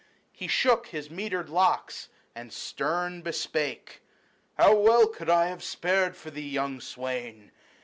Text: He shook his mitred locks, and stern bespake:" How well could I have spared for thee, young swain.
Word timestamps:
He 0.31 0.47
shook 0.47 0.87
his 0.87 1.11
mitred 1.11 1.47
locks, 1.47 2.09
and 2.33 2.51
stern 2.51 3.21
bespake:" 3.21 4.01
How 4.57 4.73
well 4.73 5.05
could 5.05 5.29
I 5.29 5.45
have 5.45 5.63
spared 5.63 6.17
for 6.17 6.31
thee, 6.31 6.49
young 6.49 6.79
swain. 6.81 7.51